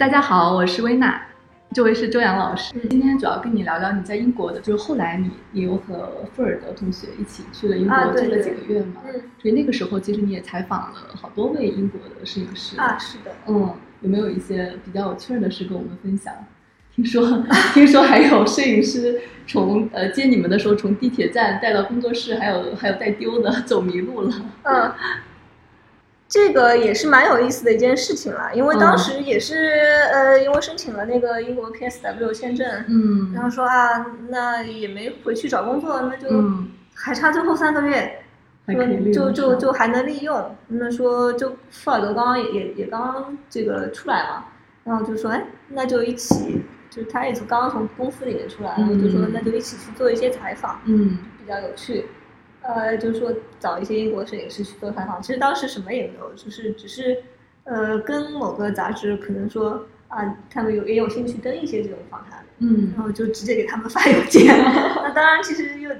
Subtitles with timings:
[0.00, 1.20] 大家好，我是薇娜，
[1.74, 2.72] 这位是周洋老师。
[2.88, 9.02] 今天主要跟你聊聊你在英国的，就是后来你你有和富尔德同学一起去了英国住了几个月嘛？
[9.04, 16.32] 嗯，所以那个时候其实你也采访了好多位英国的摄影师啊，是的，嗯，有没有一些比较有趣的事跟我们分享？
[16.96, 24.32] 听说 听说还有摄影师从呃接你们的时候从地铁站带到工作室，还有还有带丢的，走迷路了。
[24.62, 24.92] 嗯。
[26.30, 29.74] 这个也是蛮有意思的一件事情了，因为当时也是
[30.12, 36.28] 呃，因为申请了那个英国 PSW 签证，嗯，然后说啊，那也没回去找工作，那就
[36.94, 38.22] 还差最后三个月，
[38.66, 40.54] 说就就就还能利用。
[40.68, 44.44] 那说就富尔德刚刚也也也刚刚这个出来嘛，
[44.84, 52.06] 然后就说哎，那就一起，就是他也从刚刚从公司里面出来，然后就说那就一起去做一些采访，嗯，比较有趣。
[52.62, 57.16] 呃，就是说找一些英国摄影师去做采访，其实当时什么也没有，就是只是，
[57.64, 64.46] 呃，跟某个杂志可能说啊，他们有也有兴趣登一些这种访谈，嗯，然后就直接给他们发邮件。
[65.02, 65.90] 那当然，其实又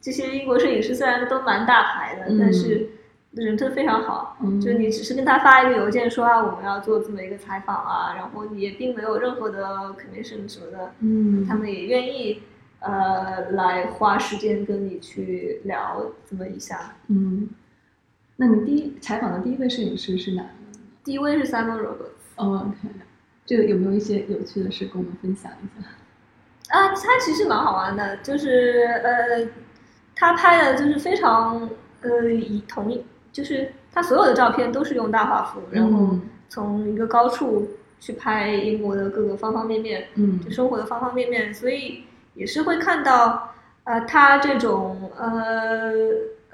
[0.00, 2.88] 这些英国摄影师虽然都蛮大牌的，但是
[3.32, 12.42] 人真的非常好，就你只是跟他发一个邮件说啊，我们要做这么一个采访啊，然后你也并没有任何的 commission 什么的，嗯，他们也愿意。
[12.80, 16.94] 呃，来花时间跟你去聊这么一下。
[17.08, 17.48] 嗯，
[18.36, 20.48] 那你第一采访的第一位摄影师是哪个？
[21.02, 22.36] 第一位是 Simon Roberts。
[22.36, 22.94] 哦，OK，
[23.44, 26.78] 这个有没有一些有趣的事跟我们分享一下？
[26.78, 29.48] 啊，他其实蛮好玩的，就是呃，
[30.14, 31.68] 他拍的就是非常
[32.02, 36.16] 呃以同一，就是他所有的照片都是用大画幅，然后
[36.48, 42.04] 从一个高处去拍英国的各个方方面面，嗯，就生活的方方面面，所以。
[42.38, 43.52] 也是会看到，
[43.84, 45.92] 呃，他这种呃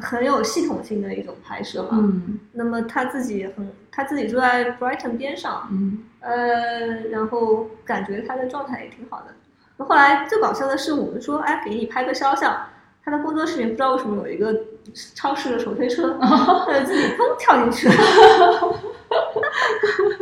[0.00, 1.90] 很有系统性的一种拍摄嘛。
[1.92, 2.40] 嗯。
[2.52, 5.68] 那么他自己很，他自己住在 Brighton 边上。
[5.70, 5.98] 嗯。
[6.20, 9.26] 呃，然后感觉他的状态也挺好的。
[9.76, 12.56] 那后来最搞笑的是，我们说，哎，给你拍个肖像，
[13.04, 14.58] 他的工作室里面不知道为什么有一个
[15.14, 17.94] 超市的手推车， 他就自己砰跳进去了。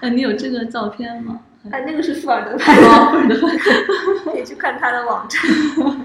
[0.00, 1.40] 哎，你有这个照片吗？
[1.70, 2.74] 哎，那个是富尔德 拍
[3.28, 3.36] 的，
[4.24, 5.40] 可以去看他的网站。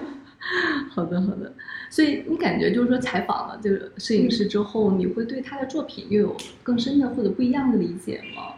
[0.90, 1.54] 好的，好的。
[1.90, 8.56] 所以你感觉就是说，采访了这个摄影师之后，你会对他的作品又有更深的或者不一样的理解吗？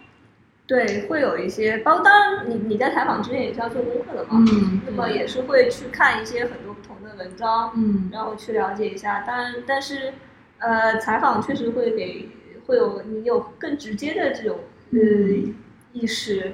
[0.65, 1.77] 对，会有一些。
[1.79, 4.43] 包括当然，你你在采访之前也是要做功课的嘛。
[4.49, 4.81] 嗯。
[4.87, 9.23] 那么也是会去看一些很多不同的文章，嗯，然后去了解一下。
[9.27, 10.13] 但但是，
[10.57, 12.29] 呃，采访确实会给
[12.65, 14.57] 会有你有更直接的这种
[14.91, 14.99] 呃
[15.93, 16.53] 意识。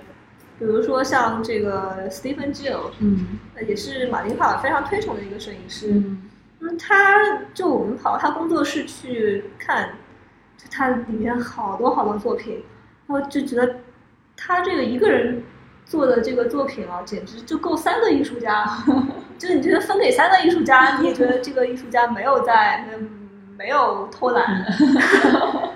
[0.59, 5.91] 比如说像这个 Stephen Gill，嗯，也是马丁帕尔非常推崇的一个摄影师。
[5.91, 9.93] 嗯，那他就我们跑他工作室去看，
[10.57, 12.63] 就他里面好多好多作品，
[13.07, 13.77] 然后就觉得
[14.37, 15.43] 他这个一个人
[15.83, 18.63] 做的这个作品啊，简直就够三个艺术家。
[19.39, 23.07] 就是你觉得分给三个艺术家，你也觉得这个艺术家没有在没
[23.57, 24.63] 没有偷懒，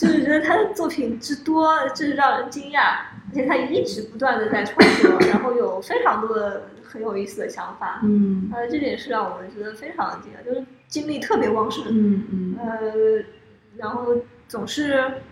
[0.00, 3.00] 就是觉得他的作品之多，真是让人惊讶。
[3.28, 13.24] 而且他一直不断的在创作，然后有非常多的很有意思的想法，嗯，呃，这点是让我们觉得非常惊讶，就是精力特别旺盛，嗯嗯，呃，
[13.76, 14.16] 然后
[14.48, 15.22] 总是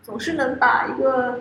[0.00, 1.40] 总是能把一个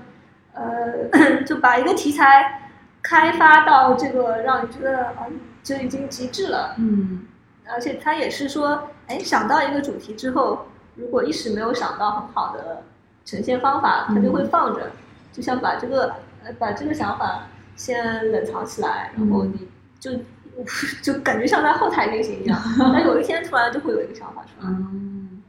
[0.53, 2.71] 呃， 就把一个题材
[3.03, 5.27] 开发到这个让你觉得啊，
[5.61, 7.27] 就已经极致了，嗯，
[7.71, 10.65] 而且他也是说，哎，想到一个主题之后，
[10.95, 12.83] 如果一时没有想到很好的
[13.25, 14.91] 呈现方法，他就会放着。
[15.33, 16.13] 就像把这个
[16.43, 17.47] 呃把这个想法
[17.77, 20.11] 先冷藏起来，然后你就
[21.01, 22.61] 就感觉像在后台运行一样。
[22.77, 24.67] 但有一天突然就会有一个想法出来。
[24.69, 25.41] 嗯，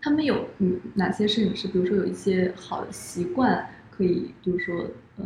[0.00, 1.68] 他们有嗯哪些摄影师？
[1.68, 4.74] 比如说有一些好的习惯，可以就是说
[5.18, 5.24] 呃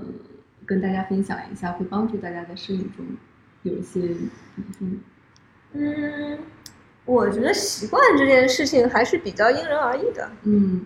[0.66, 3.06] 跟大家分享一下，会帮助大家在摄影中
[3.62, 4.14] 有一些
[4.80, 5.00] 嗯
[5.72, 6.38] 嗯，
[7.06, 10.28] 我觉得习惯这件事情还是比较因人而异的。
[10.42, 10.84] 嗯。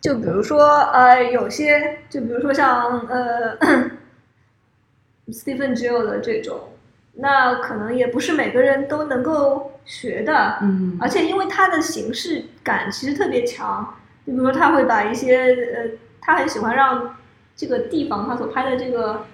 [0.00, 3.56] 就比如说，呃，有些，就比如说像呃
[5.28, 6.70] ，Stephen Gill 的这种，
[7.14, 13.94] 那可能也不是每个人都能够学的，嗯，而且因为他的形式感其实特别强，
[14.26, 15.90] 就比如说他会把一些呃，
[16.20, 17.16] 他很喜欢让
[17.54, 19.24] 这个地方他所拍的这个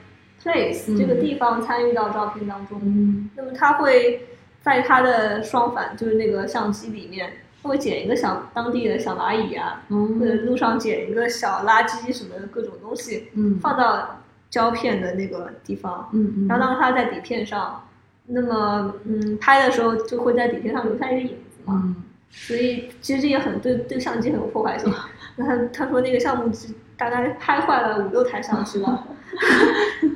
[0.43, 4.27] place 这个地方参与到照片当中，嗯，那么他会
[4.63, 7.33] 在他的双反，就是那个相机里面。
[7.61, 17.85] 会捡一个小当地的小蚂蚁啊，或者路上捡一个小垃圾什么的各种东西，嗯，放到胶片的那个地方，嗯嗯，然后让它在底片上，
[18.27, 21.97] 那么嗯拍的时候就会在底片上留下一个影子嘛，
[22.31, 24.91] 所以其实这也很对对相机很有破坏性。
[25.35, 29.05] 那 他他说那个项目只大概拍坏了五六台相机了。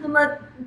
[0.02, 0.20] 那么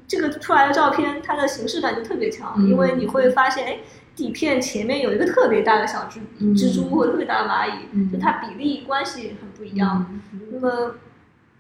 [0.08, 3.80] 这个出来的照片，它的形式感就特别强，因为你会发现，哎，
[4.16, 6.20] 底片前面有一个特别大的小蜘
[6.56, 10.20] 蜘蛛或者特别大的蚂蚁，就它比例关系很不一样。
[10.52, 10.96] 那么，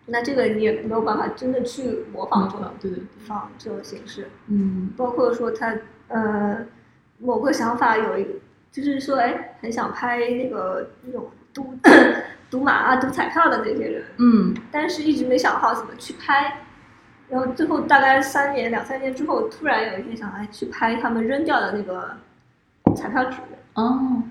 [0.05, 4.29] 那这个你也没有办法真的去模仿这种对对仿这种形式。
[4.47, 5.75] 嗯，包括说他
[6.07, 6.59] 呃
[7.19, 8.29] 某个想法有一个，
[8.71, 11.73] 就是说，哎，很想拍那个那种赌
[12.49, 16.61] 赌马啊、赌彩票的那些人，嗯，但是一直没想好怎么去拍。
[17.29, 22.15] 然后最后大概三年两三年之后，突然有一天想来去拍他们扔掉的那个
[22.95, 23.37] 彩票纸。
[23.73, 24.21] 哦，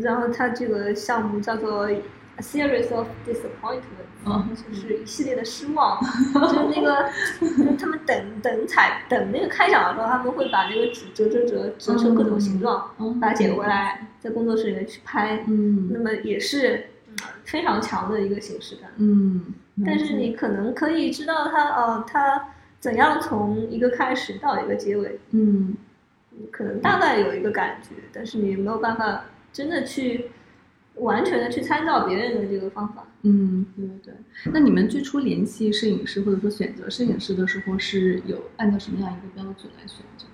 [0.00, 2.02] 然后他这个项目叫做 A
[2.38, 6.00] Series of Disappointments，、哦就是一系列的失望。
[6.32, 7.10] 就是那个，
[7.40, 15.44] 就是他们等等彩等那个开奖的时候，他们会把那个纸折折折折成各种形状，哦把它捡回来，在工作室里面去拍。
[15.46, 16.76] 嗯那么也是
[17.08, 18.90] 嗯非常强的一个形式感。
[18.96, 19.44] 嗯，
[19.84, 22.48] 但是你可能可以知道他哦，他
[22.78, 25.74] 怎样从一个开始到一个结尾，嗯
[26.50, 30.30] 可能大概有一个感觉，但是你没有办法真的去
[30.94, 33.06] 完全的去参照别人的这个方法。
[33.22, 34.14] 嗯，对对对。
[34.52, 40.30] 那你们最初联系摄影师或者说选择摄影师的时候，是有按照什么样一个标准来选择的？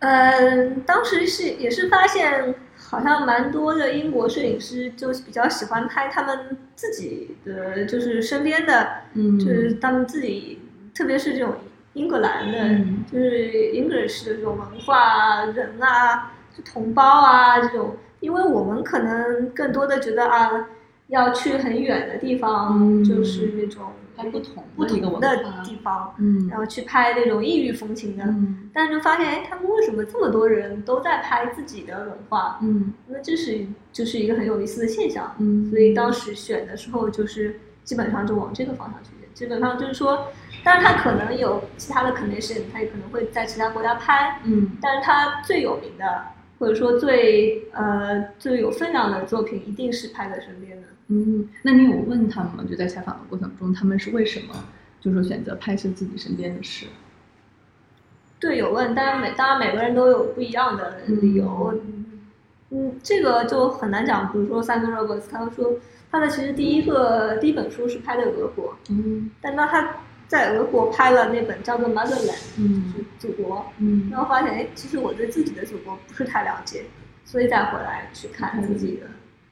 [0.00, 2.54] 嗯，当时是也是发现，
[2.86, 9.38] 好像蛮多的英国摄影师就比较喜欢拍他们自己的，就是身边的，嗯。
[9.38, 10.60] 就是他们自己，
[10.94, 11.54] 特别是这种
[11.94, 13.04] 英格兰的，嗯。
[13.10, 20.68] 就是 English 的这种文化啊、人啊、就同胞啊这种，因为我们可能更多的觉得啊，
[21.08, 23.02] 要去很远的地方，嗯。
[23.02, 28.24] 就是那种拍不同不同的地方，嗯然后去拍那种异域风情的。
[28.24, 32.58] 嗯但是就发现，哎，他们为什么这么多人都在拍自己的文化？
[32.62, 35.34] 嗯那这是就是一个很有意思的现象。
[35.38, 39.28] 嗯，所以当时选的时候，就是基本上就往这个方向去选。
[39.34, 40.28] 基本上就是说，
[40.62, 46.24] 但是他可能有其他的 connection，他也可能会在其他国家拍，嗯但是他最有名的，
[46.64, 50.88] 或者说最呃最有分量的作品，一定是拍在身边的。
[51.08, 52.64] 嗯，那你有问他们吗？
[52.66, 54.54] 就在采访的过程中，他们是为什么
[54.98, 56.86] 就是说选择拍摄自己身边的事？
[58.40, 61.78] 对，有问，当然每当然每个人都有不一样的理由。
[62.70, 64.32] 嗯，这个就很难讲。
[64.32, 65.74] 比如说 Simon Roberts，他说
[66.10, 69.96] 他的其实第一个第一本书是拍的俄国，嗯但当他
[70.26, 76.84] 在俄国拍了那本叫做《Motherland》，嗯就是祖国，嗯然后发现哎，其实我对自己的祖国不是太了解，
[77.24, 79.06] 所以再回来去看自己的。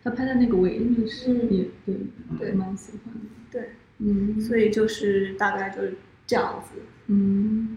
[0.05, 1.97] 他拍的那个维密是嗯也对，
[2.39, 3.21] 对蛮喜欢的。
[3.53, 5.95] 对，嗯，所以就是大概就是
[6.27, 6.81] 这样子。
[7.07, 7.77] 嗯，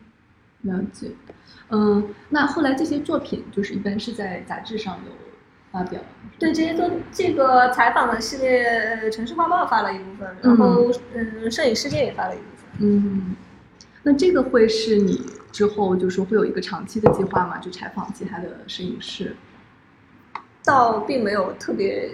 [0.62, 1.12] 了解。
[1.70, 5.12] 嗯，那后来这些作品就是一般是在杂志上有
[5.72, 6.02] 发表。
[6.40, 12.55] 对，这些都这个采访的系列，呃城市画报发了一部分，然后嗯，摄影世界也发了一部分。
[12.80, 13.36] 嗯，
[14.04, 17.57] 那这个会是你之后就是会有一个长期的计划吗？
[17.57, 19.36] 就采访其他的摄影师？
[20.63, 22.10] 倒并没有特别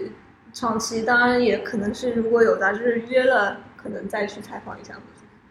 [0.54, 4.96] 长期，当然也可能是如果有杂志约了，可能再去采访一下。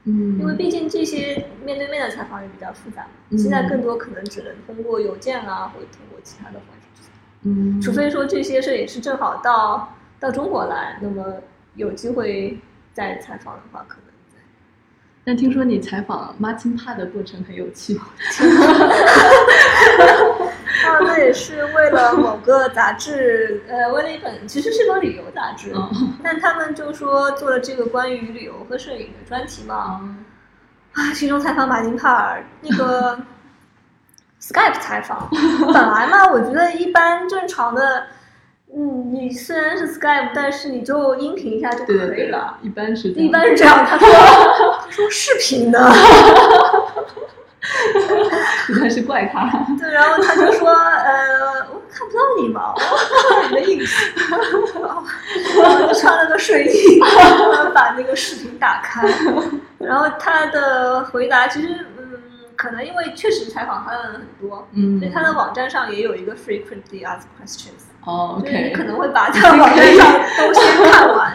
[0.04, 7.10] 嗯，因为毕竟这些面对面的采访也比较复杂，嗯现在更多可能只能通过邮件啊，或者通过其他的方式。
[7.42, 11.36] 嗯，除非说这些摄影师正好到到中国来，那么
[11.74, 12.58] 有机会
[12.94, 14.09] 再采访的话，可能再。
[15.24, 17.98] 但听说你采访 Martin Pa 的过程很有趣。
[20.82, 25.90] 啊，那也是为了某个杂志，呃，为了一本其实是本旅游杂志，哦
[26.24, 30.08] 但他们就说做了这个关于旅游和摄影的专题嘛，哦
[30.94, 33.18] 啊，其中采访马金帕尔那个
[34.40, 35.28] Skype 采访，
[35.72, 38.06] 本来嘛，我觉得一般正常的，
[38.74, 44.08] 嗯，你虽然是 Skype，但是你就音频一下就可对对对以了。，一般是这样一般是这样，他说
[44.79, 45.78] 他说视频的，
[48.68, 49.48] 一般是怪他。
[49.78, 53.94] 对，然后他就说，呃，我看不到你嘛，我看不到你的影子，
[55.58, 57.00] 然后就穿了个睡衣，
[57.74, 59.08] 把那个视频打开，
[59.78, 61.68] 然后他的回答其实，
[61.98, 62.20] 嗯，
[62.56, 64.98] 可能因为确实采访他的人很多，嗯。
[64.98, 71.32] 所以他的网站上也有一个 frequently asked questions，哦就是你可能会把他网站上都先看完，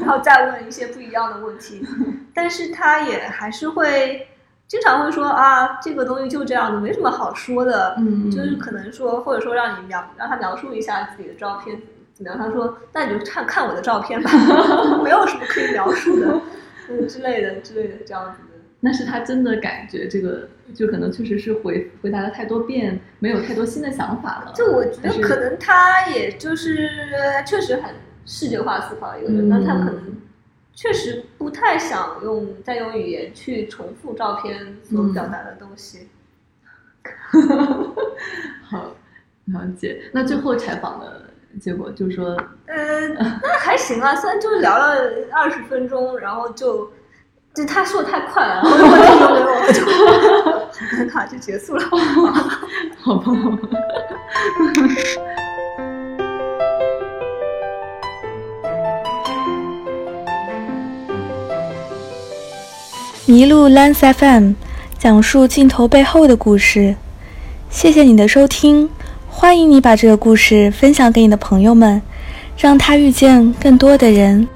[0.00, 1.86] 然后再问一些不一样的问题，
[2.34, 4.26] 但是他也还是会
[4.66, 11.80] 经常会说啊，这个东西就这样的，没什么好说的，嗯就是可能说或者说让你描让他描述一下自己的照片
[12.14, 14.30] 怎么样，他说那你就看看我的照片吧，
[15.04, 16.40] 没有什么可以描述的，
[16.88, 18.38] 嗯之类的之类的这样子
[18.82, 18.88] 的。
[18.90, 24.52] 那是他真的感觉这个，就可能确实是回回答了太多遍，没有太多新的想法了。
[24.54, 26.88] 就我觉得可能他也就是
[27.46, 27.94] 确实很
[28.24, 30.16] 视觉化思考一个人，那他可能
[30.72, 36.08] 确实不太想用再用语言去重复照片所表达的东西。
[38.64, 38.96] 好，
[39.44, 40.00] 了解。
[40.10, 41.24] 那最后采访的
[41.60, 42.34] 结果就是说，
[42.64, 44.96] 呃，那还行啊，虽然就聊了
[45.32, 46.90] 二十分钟，然后就。
[47.52, 49.84] 就他说的太快了， 我听都没有，就
[50.86, 51.84] 很尴尬，就结束了。
[53.00, 53.32] 好吧。
[63.26, 64.52] 麋鹿 Lens FM
[64.98, 66.94] 讲述镜头背后的故事。
[67.68, 68.88] 谢谢你的收听，
[69.28, 72.00] 欢迎你把这个故事分享给你的朋友们，
[72.56, 74.46] 让他遇见更多的人。